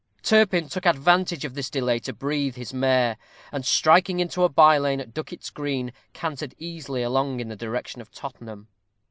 [0.23, 3.17] Turpin took advantage of this delay to breathe his mare;
[3.51, 8.01] and, striking into a by lane at Duckett's Green, cantered easily along in the direction
[8.01, 8.67] of Tottenham.